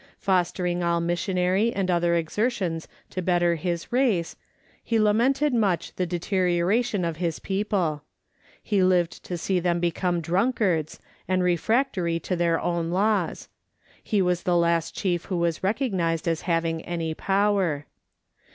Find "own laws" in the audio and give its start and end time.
12.59-13.47